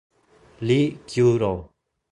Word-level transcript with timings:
Lee 0.67 0.97
Kyu-ro 1.09 1.53